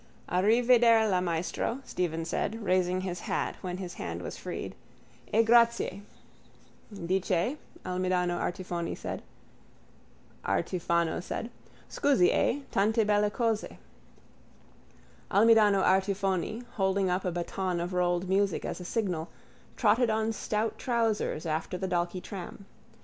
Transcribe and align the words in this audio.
_—Arrivederla, 0.33 1.21
maestro, 1.23 1.79
Stephen 1.85 2.25
said, 2.25 2.63
raising 2.63 3.01
his 3.01 3.19
hat 3.19 3.55
when 3.61 3.77
his 3.77 3.93
hand 3.93 4.23
was 4.23 4.35
freed. 4.35 4.73
E 5.31 5.43
grazie. 5.43 6.01
—Di 7.05 7.19
che? 7.19 7.57
Almidano 7.85 8.39
Artifoni 8.39 8.95
said. 8.97 9.21
Scusi, 11.87 12.31
eh? 12.31 12.61
Tante 12.71 13.03
belle 13.05 13.29
cose! 13.29 13.77
Almidano 15.29 15.83
Artifoni, 15.83 16.63
holding 16.77 17.11
up 17.11 17.23
a 17.23 17.31
baton 17.31 17.79
of 17.79 17.93
rolled 17.93 18.27
music 18.27 18.65
as 18.65 18.79
a 18.79 18.83
signal, 18.85 19.29
trotted 19.77 20.09
on 20.09 20.33
stout 20.33 20.79
trousers 20.79 21.45
after 21.45 21.77
the 21.77 21.87
Dalkey 21.87 22.21
tram. 22.23 22.65